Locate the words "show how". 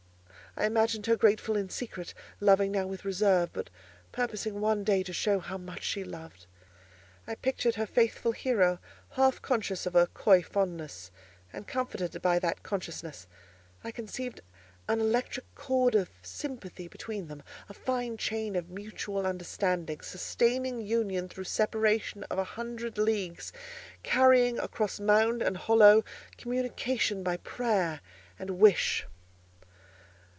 5.13-5.57